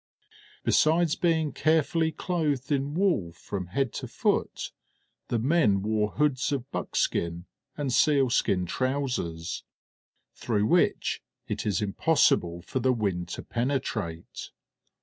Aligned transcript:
Besides 0.63 1.15
being 1.15 1.51
carefully 1.51 2.11
clothed 2.11 2.71
in 2.71 2.95
wool 2.95 3.31
from 3.33 3.67
head 3.67 3.93
to 3.93 4.07
foot, 4.07 4.71
the 5.27 5.37
men 5.37 5.83
wore 5.83 6.13
hoods 6.13 6.51
of 6.51 6.71
buckskin 6.71 7.45
and 7.77 7.93
sealskin 7.93 8.65
trousers, 8.65 9.63
through 10.33 10.65
which 10.65 11.21
it 11.47 11.67
is 11.67 11.83
impossible 11.83 12.63
for 12.63 12.79
the 12.79 12.91
wind 12.93 13.27
to 13.27 13.43
penetrate. 13.43 14.49